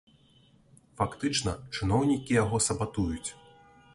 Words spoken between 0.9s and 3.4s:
Фактычна, чыноўнікі яго сабатуюць.